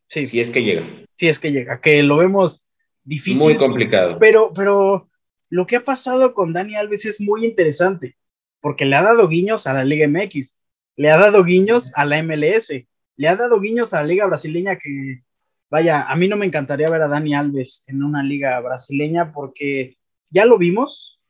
[0.08, 0.24] Sí.
[0.24, 0.86] Si es que llega.
[1.14, 2.66] Si es que llega, que lo vemos
[3.04, 3.42] difícil.
[3.42, 4.16] Muy complicado.
[4.18, 5.09] Pero, pero
[5.50, 8.16] lo que ha pasado con Dani Alves es muy interesante,
[8.60, 10.60] porque le ha dado guiños a la Liga MX,
[10.96, 12.72] le ha dado guiños a la MLS,
[13.16, 15.22] le ha dado guiños a la Liga Brasileña que,
[15.68, 19.96] vaya, a mí no me encantaría ver a Dani Alves en una liga brasileña porque
[20.30, 21.20] ya lo vimos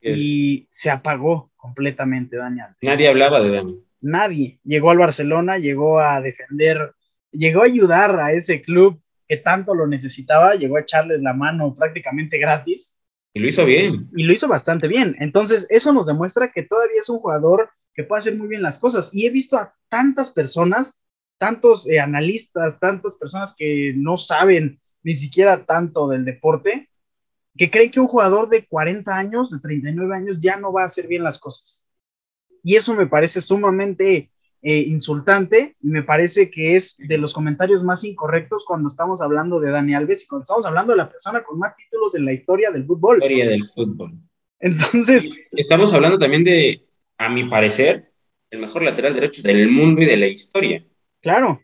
[0.00, 2.78] y se apagó completamente Dani Alves.
[2.82, 3.84] Nadie hablaba de Dani.
[4.00, 4.60] Nadie.
[4.64, 6.94] Llegó al Barcelona, llegó a defender,
[7.32, 11.74] llegó a ayudar a ese club que tanto lo necesitaba, llegó a echarles la mano
[11.74, 12.97] prácticamente gratis
[13.38, 14.10] y lo hizo bien.
[14.14, 15.16] Y lo hizo bastante bien.
[15.20, 18.78] Entonces, eso nos demuestra que todavía es un jugador que puede hacer muy bien las
[18.78, 19.10] cosas.
[19.12, 21.02] Y he visto a tantas personas,
[21.38, 26.88] tantos eh, analistas, tantas personas que no saben ni siquiera tanto del deporte,
[27.56, 30.86] que creen que un jugador de 40 años, de 39 años, ya no va a
[30.86, 31.88] hacer bien las cosas.
[32.62, 37.84] Y eso me parece sumamente eh, insultante y me parece que es de los comentarios
[37.84, 41.42] más incorrectos cuando estamos hablando de Dani Alves y cuando estamos hablando de la persona
[41.44, 43.18] con más títulos en la historia del fútbol.
[43.18, 44.14] Historia del fútbol.
[44.58, 45.30] Entonces.
[45.52, 46.82] estamos hablando también de,
[47.18, 48.10] a mi parecer,
[48.50, 50.84] el mejor lateral derecho del mundo y de la historia.
[51.20, 51.60] Claro.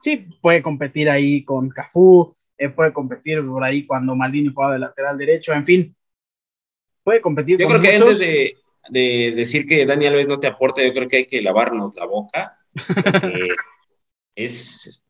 [0.00, 4.78] Sí, puede competir ahí con Cafú, eh, puede competir por ahí cuando Maldini jugaba de
[4.78, 5.96] lateral derecho, en fin.
[7.04, 8.56] Puede competir Yo creo que antes de,
[8.88, 12.06] de decir que Dani Alves no te aporta, yo creo que hay que lavarnos la
[12.06, 12.58] boca.
[14.34, 15.04] es,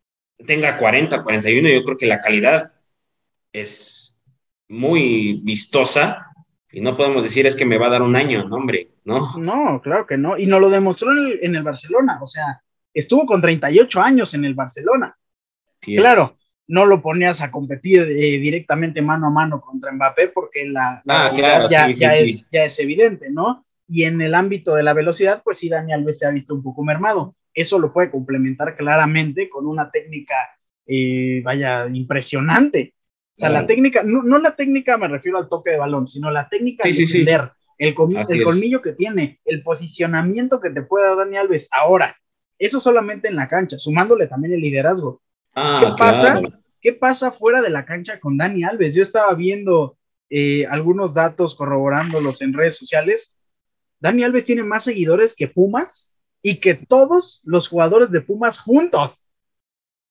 [0.46, 2.74] tenga 40, 41, yo creo que la calidad
[3.52, 4.18] es
[4.68, 6.32] muy vistosa
[6.70, 9.36] y no podemos decir es que me va a dar un año, no, hombre, ¿no?
[9.36, 10.38] No, claro que no.
[10.38, 12.62] Y nos lo demostró en el, Barcelona, o sea,
[12.94, 15.14] estuvo con 38 años en el Barcelona.
[15.80, 21.02] claro, no lo ponías a competir eh, directamente mano a mano contra Mbappé porque la,
[21.08, 21.32] ah,
[21.68, 23.66] ya, Es, ya es evidente, ¿no?
[23.88, 26.62] Y en el ámbito de la velocidad, pues sí, Dani Alves se ha visto un
[26.62, 27.36] poco mermado.
[27.52, 30.34] Eso lo puede complementar claramente con una técnica,
[30.86, 32.94] eh, vaya, impresionante.
[33.34, 36.48] O sea, la técnica, no, la técnica me refiero al toque de balón, sino la
[36.48, 41.36] técnica de defender, el, el colmillo que tiene, el posicionamiento que te puede dar Dani
[41.38, 41.68] Alves.
[41.72, 42.16] Ahora,
[42.58, 45.22] eso solamente en la cancha, sumándole también el liderazgo.
[45.54, 46.42] Ah, ¿Qué pasa?
[46.80, 48.94] ¿Qué pasa fuera de la cancha con Dani Alves?
[48.94, 49.96] Yo estaba viendo
[50.28, 53.36] eh, algunos datos corroborándolos en redes sociales.
[54.00, 59.24] Dani Alves tiene más seguidores que Pumas y que todos los jugadores de Pumas juntos.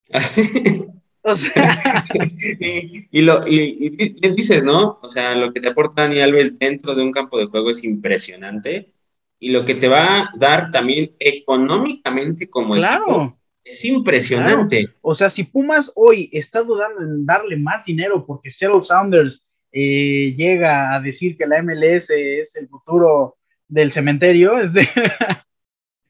[1.24, 2.06] o sea.
[2.60, 3.90] y, lo y,
[4.34, 5.00] dices, ¿no?
[5.02, 7.84] O sea, lo que te aporta Dani Alves dentro de un campo de juego es
[7.84, 8.94] impresionante.
[9.40, 13.41] Y lo que te va a dar también económicamente como claro.
[13.64, 14.90] Es impresionante.
[15.02, 20.34] O sea, si Pumas hoy está dudando en darle más dinero porque Seattle Sounders eh,
[20.36, 24.88] llega a decir que la MLS es el futuro del cementerio, es de...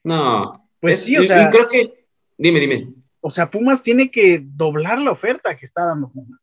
[0.02, 0.52] no.
[0.80, 1.50] Pues sí, o sea...
[1.50, 2.06] Creo que...
[2.36, 2.88] Dime, dime.
[3.20, 6.40] O sea, Pumas tiene que doblar la oferta que está dando Pumas.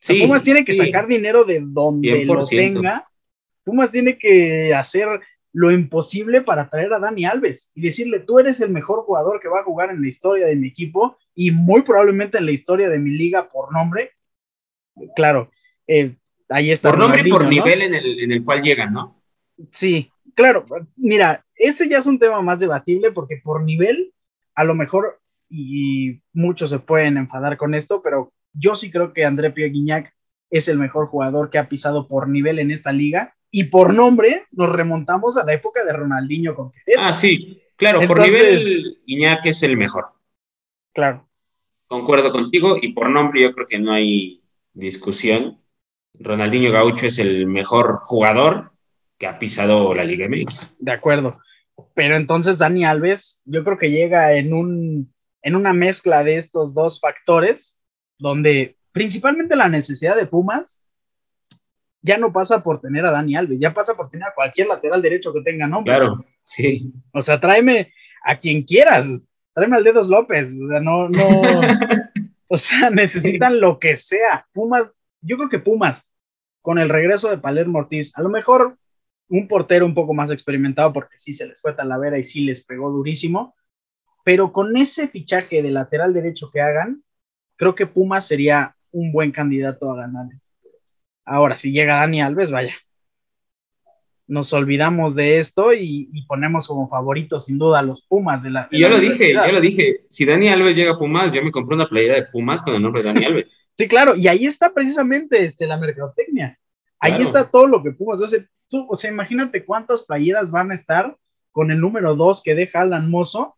[0.00, 3.04] sí, Pumas tiene que sacar dinero de donde lo tenga.
[3.62, 5.06] Pumas tiene que hacer
[5.52, 9.48] lo imposible para traer a Dani Alves y decirle, tú eres el mejor jugador que
[9.48, 12.88] va a jugar en la historia de mi equipo y muy probablemente en la historia
[12.88, 14.12] de mi liga por nombre.
[15.16, 15.50] Claro,
[15.86, 16.16] eh,
[16.48, 16.90] ahí está.
[16.90, 19.22] Por nombre y por nivel en el, en el cual llegan, ¿no?
[19.70, 20.66] Sí, claro.
[20.96, 24.12] Mira, ese ya es un tema más debatible porque por nivel,
[24.54, 29.24] a lo mejor, y muchos se pueden enfadar con esto, pero yo sí creo que
[29.24, 30.14] André Pierre Guignac
[30.50, 34.46] es el mejor jugador que ha pisado por nivel en esta liga y por nombre
[34.52, 39.62] nos remontamos a la época de Ronaldinho con Ah, sí, claro, por nivel Iñak es
[39.62, 40.06] el mejor.
[40.92, 41.28] Claro.
[41.86, 44.42] Concuerdo contigo y por nombre yo creo que no hay
[44.74, 45.60] discusión.
[46.14, 48.72] Ronaldinho Gaucho es el mejor jugador
[49.16, 50.76] que ha pisado la Liga MX.
[50.78, 51.40] De acuerdo.
[51.94, 56.74] Pero entonces Dani Alves, yo creo que llega en un en una mezcla de estos
[56.74, 57.80] dos factores,
[58.18, 60.84] donde principalmente la necesidad de Pumas
[62.02, 65.02] ya no pasa por tener a Dani Alves, ya pasa por tener a cualquier lateral
[65.02, 65.96] derecho que tenga nombre.
[65.96, 66.92] Claro, sí.
[67.12, 67.92] O sea, tráeme
[68.24, 71.20] a quien quieras, tráeme al Dedos López, o sea, no, no,
[72.48, 74.46] o sea, necesitan lo que sea.
[74.52, 74.84] Pumas,
[75.20, 76.12] yo creo que Pumas,
[76.62, 78.76] con el regreso de Palermo Ortiz, a lo mejor
[79.28, 82.64] un portero un poco más experimentado, porque sí se les fue Talavera y sí les
[82.64, 83.54] pegó durísimo,
[84.24, 87.02] pero con ese fichaje de lateral derecho que hagan,
[87.56, 90.26] creo que Pumas sería un buen candidato a ganar.
[91.28, 92.74] Ahora, si llega Dani Alves, vaya.
[94.26, 98.68] Nos olvidamos de esto y, ponemos como favorito sin duda a los Pumas de la.
[98.70, 100.04] Y yo lo dije, yo lo dije.
[100.08, 102.82] Si Dani Alves llega a Pumas, yo me compré una playera de Pumas con el
[102.82, 103.58] nombre de Dani Alves.
[103.78, 106.58] sí, claro, y ahí está precisamente este, la mercadotecnia.
[107.00, 108.20] Ahí está todo lo que Pumas.
[108.68, 111.16] Tú, o sea, imagínate cuántas playeras van a estar
[111.52, 113.56] con el número 2 que deja Alan Mozo,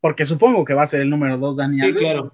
[0.00, 1.98] porque supongo que va a ser el número 2 Dani Alves.
[1.98, 2.32] Sí, claro.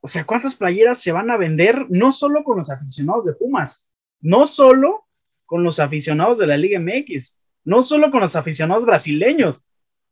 [0.00, 3.92] O sea, ¿cuántas playeras se van a vender no solo con los aficionados de Pumas,
[4.20, 5.06] no solo
[5.44, 9.70] con los aficionados de la Liga MX, no solo con los aficionados brasileños,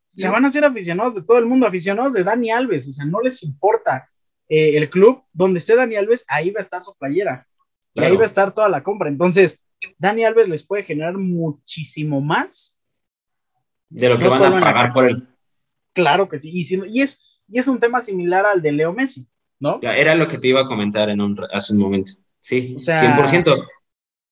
[0.08, 3.04] se van a hacer aficionados de todo el mundo, aficionados de Dani Alves, o sea,
[3.04, 4.08] no les importa
[4.48, 7.46] eh, el club donde esté Dani Alves, ahí va a estar su playera
[7.94, 9.08] y ahí va a estar toda la compra.
[9.08, 9.62] Entonces,
[9.98, 12.80] Dani Alves les puede generar muchísimo más
[13.88, 15.28] de lo que van a pagar por él.
[15.92, 19.28] Claro que sí, y, es, y es un tema similar al de Leo Messi.
[19.60, 19.80] ¿No?
[19.82, 22.12] era lo que te iba a comentar en un, hace un momento.
[22.40, 23.66] Sí, o sea, 100%.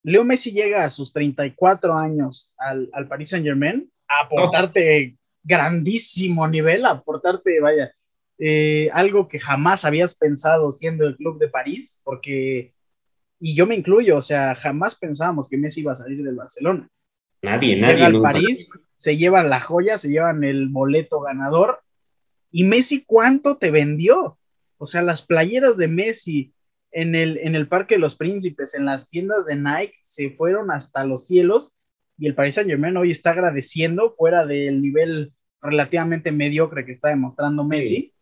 [0.02, 6.46] Leo Messi llega a sus 34 años al, al Paris Saint Germain a aportarte grandísimo
[6.46, 7.92] nivel, a aportarte, vaya,
[8.38, 12.74] eh, algo que jamás habías pensado siendo el club de París, porque,
[13.40, 16.88] y yo me incluyo, o sea, jamás pensábamos que Messi iba a salir del Barcelona.
[17.42, 17.94] Nadie, nadie.
[17.94, 21.80] Llega al París, se llevan la joya, se llevan el boleto ganador.
[22.50, 24.38] ¿Y Messi cuánto te vendió?
[24.78, 26.52] O sea, las playeras de Messi
[26.92, 30.70] en el, en el Parque de los Príncipes, en las tiendas de Nike, se fueron
[30.70, 31.76] hasta los cielos
[32.18, 37.10] y el Paris Saint Germain hoy está agradeciendo fuera del nivel relativamente mediocre que está
[37.10, 38.12] demostrando Messi.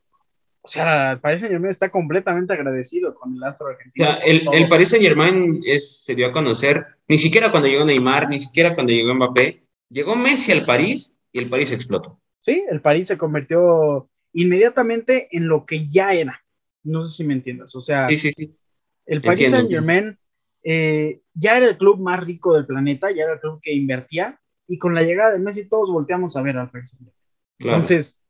[0.63, 4.09] O sea, el Paris Saint Germain está completamente agradecido con el astro argentino.
[4.09, 7.69] O sea, el, el, Paris Saint Germain es, se dio a conocer, ni siquiera cuando
[7.69, 12.21] llegó Neymar, ni siquiera cuando llegó Mbappé, llegó Messi al París y el París explotó.
[12.41, 16.44] Sí, el París se convirtió inmediatamente en lo que ya era.
[16.85, 17.75] No sé si me entiendas.
[17.75, 18.09] O sea,
[19.07, 20.17] el Paris Saint Germain
[20.63, 24.41] eh, ya era el club más rico del planeta, ya era el club que invertía,
[24.67, 27.15] y con la llegada de Messi todos volteamos a ver al Paris Saint Germain.
[27.59, 28.25] Entonces,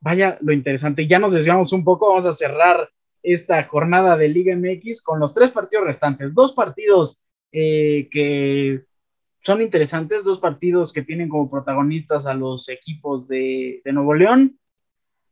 [0.00, 1.06] vaya lo interesante.
[1.06, 2.88] Ya nos desviamos un poco, vamos a cerrar
[3.22, 6.34] esta jornada de Liga MX con los tres partidos restantes.
[6.34, 8.84] Dos partidos eh, que
[9.40, 14.58] son interesantes, dos partidos que tienen como protagonistas a los equipos de, de Nuevo León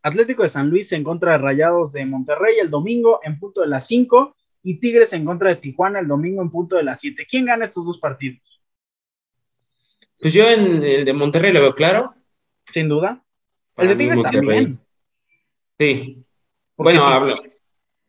[0.03, 3.69] Atlético de San Luis en contra de Rayados de Monterrey el domingo en punto de
[3.69, 4.37] las 5.
[4.65, 7.27] y Tigres en contra de Tijuana el domingo en punto de las 7.
[7.29, 8.63] ¿Quién gana estos dos partidos?
[10.19, 12.13] Pues yo en el de Monterrey lo veo claro.
[12.73, 13.25] Sin duda.
[13.77, 14.81] el de Tigres también.
[15.79, 16.25] Sí.
[16.77, 17.35] bueno, hablo.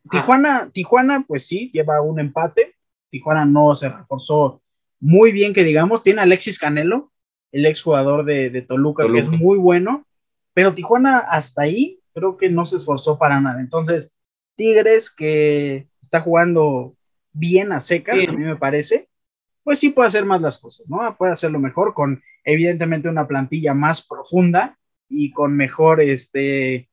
[0.10, 2.76] Tijuana, Tijuana, pues sí, lleva un empate.
[3.10, 4.62] Tijuana no se reforzó
[5.00, 6.04] muy bien, que digamos.
[6.04, 7.12] Tiene Alexis Canelo,
[7.52, 10.06] el exjugador de, de Toluca, que es muy bueno.
[10.54, 13.60] Pero Tijuana hasta ahí creo que no se esforzó para nada.
[13.60, 14.18] Entonces,
[14.56, 16.96] Tigres, que está jugando
[17.32, 19.10] bien a secas, a mí me parece,
[19.64, 21.16] pues sí puede hacer más las cosas, ¿no?
[21.18, 24.78] Puede hacerlo mejor con, evidentemente, una plantilla más profunda
[25.10, 26.90] y con mejor este,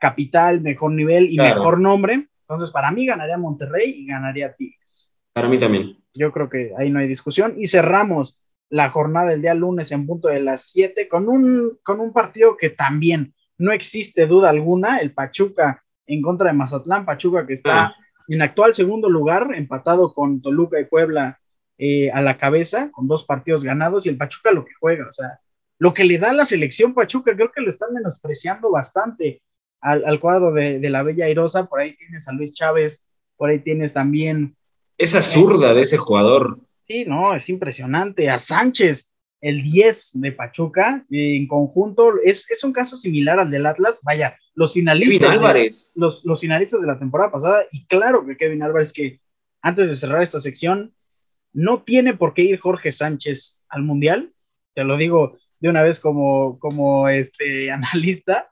[0.00, 2.28] capital, mejor nivel y mejor nombre.
[2.42, 5.16] Entonces, para mí ganaría Monterrey y ganaría Tigres.
[5.32, 5.96] Para mí también.
[6.12, 7.54] Yo creo que ahí no hay discusión.
[7.56, 12.00] Y cerramos la jornada del día lunes en punto de las 7 con un, con
[12.00, 17.46] un partido que también no existe duda alguna, el Pachuca en contra de Mazatlán, Pachuca
[17.46, 17.94] que está
[18.28, 21.40] en actual segundo lugar, empatado con Toluca y Puebla
[21.78, 25.12] eh, a la cabeza, con dos partidos ganados, y el Pachuca lo que juega, o
[25.12, 25.40] sea,
[25.78, 29.42] lo que le da la selección Pachuca, creo que lo están menospreciando bastante
[29.80, 33.92] al, cuadro de, la Bella Airosa, por ahí tienes a Luis Chávez, por ahí tienes
[33.92, 34.56] también...
[34.98, 36.60] Esa zurda de ese jugador.
[36.90, 42.72] Sí, no, es impresionante, a Sánchez, el 10 de Pachuca en conjunto es, es, un
[42.72, 44.00] caso similar al del Atlas.
[44.02, 48.64] Vaya, los finalistas, de, los, los, finalistas de la temporada pasada, y claro que Kevin
[48.64, 49.20] Álvarez, que
[49.62, 50.92] antes de cerrar esta sección,
[51.52, 54.34] no tiene por qué ir Jorge Sánchez al Mundial.
[54.74, 58.50] Te lo digo de una vez como, como este analista.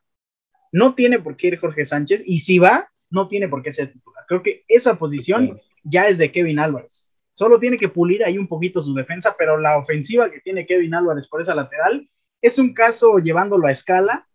[0.71, 3.93] No tiene por qué ir Jorge Sánchez, y si va, no tiene por qué ser
[3.93, 4.25] titular.
[4.29, 7.08] Creo que esa posición ya es de Kevin Álvarez.
[7.39, 10.93] Solo tiene que pulir ahí un poquito su defensa, pero la ofensiva que tiene Kevin
[10.93, 12.11] Álvarez por esa lateral
[12.43, 14.27] es un caso llevándolo a escala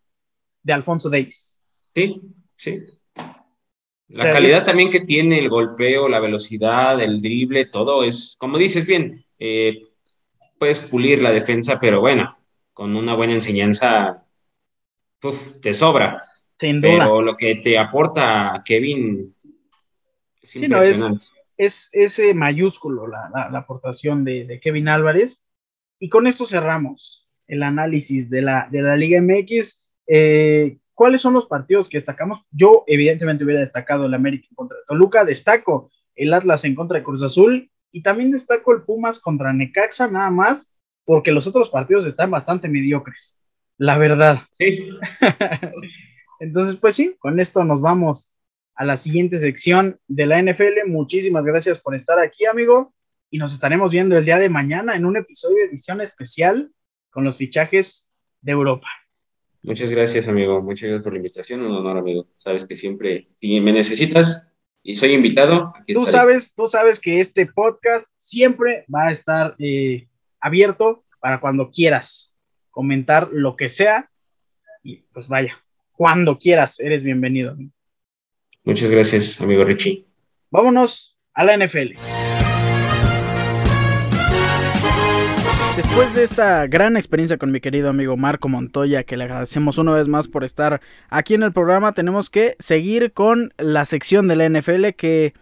[0.62, 1.60] de Alfonso Davis.
[1.94, 2.22] Sí,
[2.56, 2.80] sí.
[4.08, 8.86] La calidad también que tiene el golpeo, la velocidad, el drible, todo es, como dices
[8.86, 9.82] bien, eh,
[10.58, 12.38] puedes pulir la defensa, pero bueno,
[12.72, 14.24] con una buena enseñanza,
[15.60, 16.22] te sobra.
[16.56, 16.92] Sin duda.
[17.00, 19.36] Pero lo que te aporta Kevin
[20.40, 25.46] es impresionante es ese mayúsculo la, aportación de, Kevin Álvarez.
[25.98, 29.84] Y con esto cerramos el análisis de la, de la Liga MX.
[30.06, 32.46] Eh, ¿Cuáles son los partidos que destacamos?
[32.50, 37.22] Yo, evidentemente, hubiera destacado el América contra Toluca, destaco el Atlas en contra de Cruz
[37.22, 42.30] Azul y también destaco el Pumas contra Necaxa, nada más, porque los otros partidos están
[42.30, 43.44] bastante mediocres,
[43.78, 44.40] la verdad.
[46.40, 48.33] Entonces, pues sí, con esto nos vamos
[48.74, 50.86] a la siguiente sección de la NFL.
[50.86, 52.94] Muchísimas gracias por estar aquí, amigo.
[53.30, 56.70] Y nos estaremos viendo el día de mañana en un episodio de edición especial
[57.10, 58.10] con los fichajes
[58.40, 58.86] de Europa.
[59.62, 60.60] Muchas gracias, amigo.
[60.60, 61.62] Muchas gracias por la invitación.
[61.62, 62.28] Un honor, amigo.
[62.34, 67.46] Sabes que siempre, si me necesitas y soy invitado, tú sabes, tú sabes que este
[67.46, 70.08] podcast siempre va a estar eh,
[70.38, 72.36] abierto para cuando quieras
[72.70, 74.10] comentar lo que sea.
[74.82, 77.52] Y pues vaya, cuando quieras, eres bienvenido.
[77.52, 77.72] Amigo.
[78.64, 80.06] Muchas gracias, amigo Richie.
[80.50, 81.98] Vámonos a la NFL.
[85.76, 89.92] Después de esta gran experiencia con mi querido amigo Marco Montoya, que le agradecemos una
[89.92, 94.36] vez más por estar aquí en el programa, tenemos que seguir con la sección de
[94.36, 95.34] la NFL que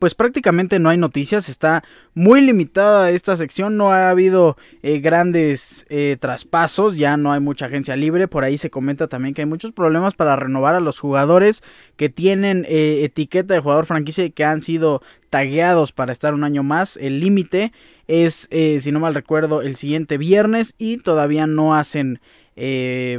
[0.00, 1.84] pues prácticamente no hay noticias, está
[2.14, 7.66] muy limitada esta sección, no ha habido eh, grandes eh, traspasos, ya no hay mucha
[7.66, 10.98] agencia libre, por ahí se comenta también que hay muchos problemas para renovar a los
[10.98, 11.62] jugadores
[11.98, 16.44] que tienen eh, etiqueta de jugador franquicia y que han sido tagueados para estar un
[16.44, 17.70] año más, el límite
[18.08, 22.20] es, si no mal recuerdo, el siguiente viernes y todavía no hacen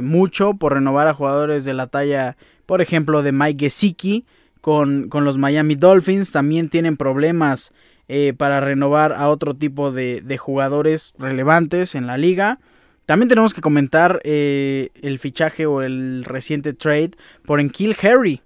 [0.02, 4.26] mucho por renovar a jugadores de la talla, por ejemplo, de Mike Gesicki,
[4.62, 6.32] con, los Miami Dolphins.
[6.32, 7.74] También tienen problemas
[8.08, 12.58] eh, para renovar a otro tipo de, jugadores relevantes en la liga.
[13.04, 17.10] También tenemos que comentar eh, el fichaje o el reciente trade
[17.44, 18.40] por Enkil Harry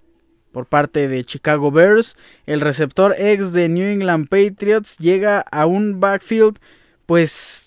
[0.51, 2.17] por parte de Chicago Bears.
[2.47, 6.57] El receptor ex de New England Patriots llega a un backfield
[7.05, 7.66] pues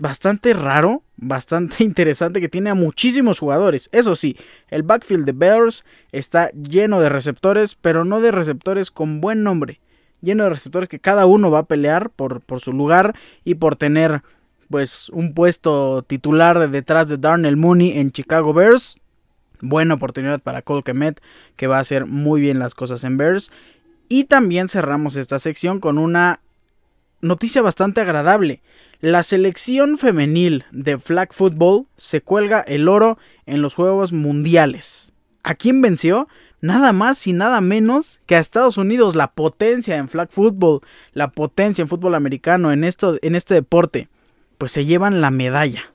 [0.00, 3.88] bastante raro, bastante interesante que tiene a muchísimos jugadores.
[3.92, 4.36] Eso sí,
[4.68, 9.80] el backfield de Bears está lleno de receptores, pero no de receptores con buen nombre.
[10.22, 14.22] Lleno de receptores que cada uno va a pelear por, su lugar y por tener
[14.68, 18.96] pues un puesto titular detrás de Darnell Mooney en Chicago Bears.
[19.62, 20.82] Buena oportunidad para Cole
[21.56, 23.50] que va a hacer muy bien las cosas en Bears.
[24.08, 26.40] Y también cerramos esta sección con una
[27.20, 28.62] noticia bastante agradable.
[29.00, 35.12] La selección femenil de flag football se cuelga el oro en los Juegos Mundiales.
[35.42, 36.28] ¿A quién venció?
[36.60, 40.80] nada más y nada menos que a Estados Unidos, la potencia en flag football,
[41.12, 44.08] la potencia en fútbol americano, en, esto, en este deporte,
[44.58, 45.94] pues se llevan la medalla.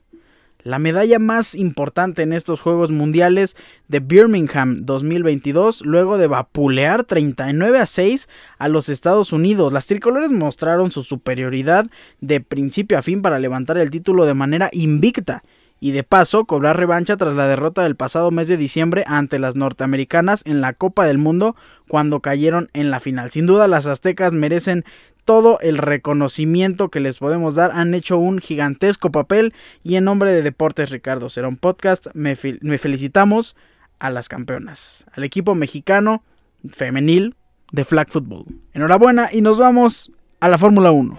[0.66, 3.56] La medalla más importante en estos Juegos Mundiales
[3.86, 9.72] de Birmingham 2022, luego de vapulear 39 a 6 a los Estados Unidos.
[9.72, 11.86] Las tricolores mostraron su superioridad
[12.20, 15.44] de principio a fin para levantar el título de manera invicta
[15.78, 19.54] y de paso cobrar revancha tras la derrota del pasado mes de diciembre ante las
[19.54, 21.54] norteamericanas en la Copa del Mundo
[21.86, 23.30] cuando cayeron en la final.
[23.30, 24.84] Sin duda las aztecas merecen
[25.26, 27.72] todo el reconocimiento que les podemos dar.
[27.72, 29.52] Han hecho un gigantesco papel
[29.82, 33.56] y en nombre de Deportes Ricardo Serón Podcast me, felicitamos
[33.98, 36.22] a las campeonas, al equipo mexicano
[36.70, 37.34] femenil
[37.72, 38.46] de flag football.
[38.72, 41.18] Enhorabuena y nos vamos a la Fórmula 1.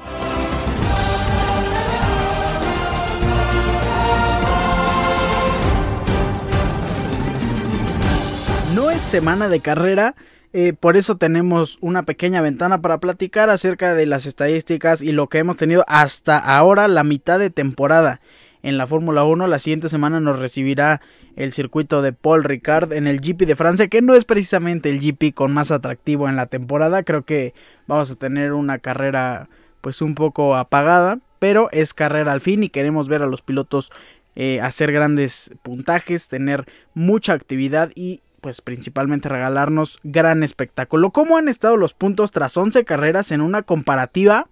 [8.74, 10.16] No es semana de carrera,
[10.54, 15.28] eh, por eso tenemos una pequeña ventana para platicar acerca de las estadísticas y lo
[15.28, 18.22] que hemos tenido hasta ahora, la mitad de temporada
[18.64, 19.48] en la Fórmula 1.
[19.48, 21.02] La siguiente semana nos recibirá
[21.36, 25.00] el circuito de Paul Ricard en el GP de Francia, que no es precisamente el
[25.00, 27.04] GP con más atractivo en la temporada.
[27.04, 27.54] Creo que
[27.86, 29.50] vamos a tener una carrera
[29.82, 33.92] pues un poco apagada, pero es carrera al fin y queremos ver a los pilotos
[34.36, 41.12] eh, hacer grandes puntajes, tener mucha actividad y pues principalmente regalarnos gran espectáculo.
[41.12, 44.48] ¿Cómo han estado los puntos tras 11 carreras en una comparativa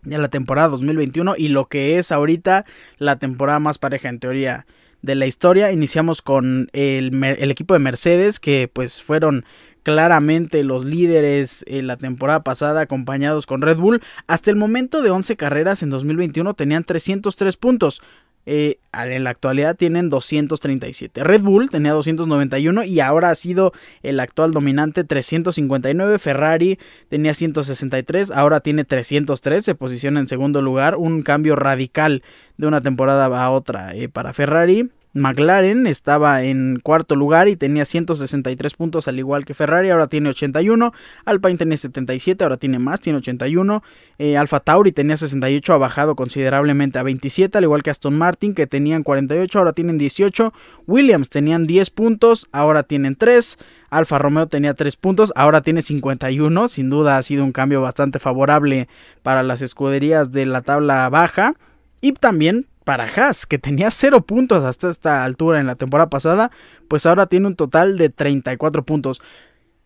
[0.00, 2.64] de la temporada 2021 y lo que es ahorita
[2.96, 4.64] la temporada más pareja en teoría
[5.02, 5.72] de la historia?
[5.72, 9.44] Iniciamos con el, equipo de Mercedes que pues fueron
[9.82, 14.00] claramente los líderes en la temporada pasada acompañados con Red Bull.
[14.26, 18.00] Hasta el momento de 11 carreras en 2021 tenían 303 puntos.
[18.44, 21.22] Eh, en la actualidad tienen 237.
[21.24, 23.72] Red Bull tenía 291 y ahora ha sido
[24.02, 26.18] el actual dominante 359.
[26.18, 26.78] Ferrari
[27.08, 30.96] tenía 163, ahora tiene 303, se posiciona en segundo lugar.
[30.96, 32.22] Un cambio radical
[32.56, 34.90] de una temporada a otra eh, para Ferrari.
[35.14, 40.30] McLaren estaba en cuarto lugar y tenía 163 puntos al igual que Ferrari, ahora tiene
[40.30, 40.92] 81,
[41.24, 43.82] Alpine tenía 77, ahora tiene más, tiene 81,
[44.18, 48.54] eh, Alfa Tauri tenía 68, ha bajado considerablemente a 27, al igual que Aston Martin
[48.54, 50.52] que tenían 48, ahora tienen 18,
[50.86, 53.58] Williams tenían 10 puntos, ahora tienen 3,
[53.90, 58.18] Alfa Romeo tenía 3 puntos, ahora tiene 51, sin duda ha sido un cambio bastante
[58.18, 58.88] favorable
[59.22, 61.54] para las escuderías de la tabla baja.
[62.00, 66.50] Y también para Haas, que tenía 0 puntos hasta esta altura en la temporada pasada,
[66.88, 69.20] pues ahora tiene un total de 34 puntos.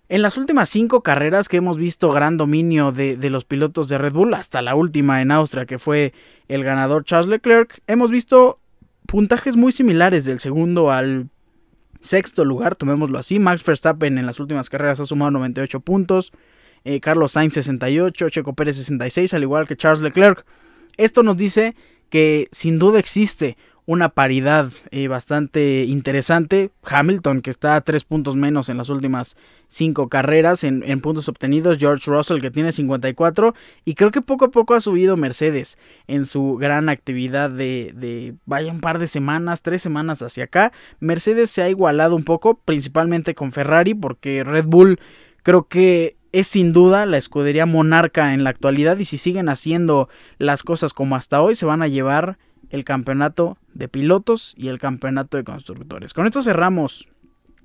[0.09, 4.13] En las últimas 5 carreras que hemos visto gran dominio de, los pilotos de Red
[4.13, 6.13] Bull, hasta la última en Austria, que fue
[6.47, 8.61] el ganador Charles Leclerc, hemos visto
[9.07, 11.29] puntajes muy similares del segundo al
[12.01, 13.41] sexto lugar, tomémoslo así.
[13.41, 16.33] Max Verstappen en las últimas carreras ha sumado 98 puntos,
[16.85, 20.47] eh, Carlos Sainz 68, Checo Pérez 66, al igual que Charles Leclerc.
[20.97, 21.75] Esto nos dice
[22.09, 26.73] que sin duda existe una paridad eh, bastante interesante.
[26.83, 29.37] Hamilton, que está a tres puntos menos en las últimas
[29.69, 31.79] cinco carreras en, puntos obtenidos.
[31.79, 33.55] George Russell, que tiene 54.
[33.85, 35.79] Y creo que poco a poco ha subido Mercedes
[36.09, 40.73] en su gran actividad de, de, vaya, un par de semanas, tres semanas hacia acá.
[40.99, 44.99] Mercedes se ha igualado un poco, principalmente con Ferrari, porque Red Bull
[45.45, 50.09] creo que es sin duda la escudería monarca en la actualidad y si siguen haciendo
[50.39, 52.39] las cosas como hasta hoy se van a llevar
[52.71, 56.13] el campeonato de pilotos y el campeonato de constructores.
[56.15, 57.09] Con esto cerramos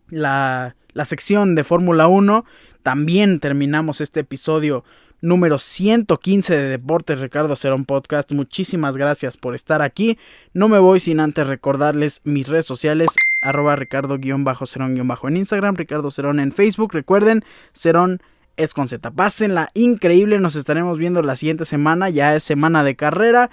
[0.10, 2.46] la, la sección de Fórmula 1.
[2.84, 4.84] También terminamos este episodio
[5.22, 8.32] número 115 de Deportes Ricardo Cerón Podcast.
[8.32, 10.18] Muchísimas gracias por estar aquí.
[10.54, 13.10] No me voy sin antes recordarles mis redes sociales
[13.42, 16.94] arroba ricardo-cerón- en Instagram, Ricardo Cerón en Facebook.
[16.94, 17.44] Recuerden,
[17.74, 18.22] Cerón
[18.58, 19.12] es con Z.
[19.12, 23.50] Pásenla increíble, nos estaremos viendo la siguiente semana, ya es semana de carrera.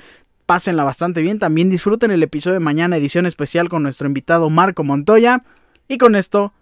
[0.47, 4.85] Pásenla bastante bien, también disfruten el episodio de mañana, edición especial con nuestro invitado Marco
[4.85, 5.45] Montoya.
[5.89, 6.53] Y con esto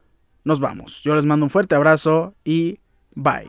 [0.44, 1.02] nos vamos.
[1.02, 2.78] Yo les mando un fuerte abrazo y
[3.14, 3.48] bye.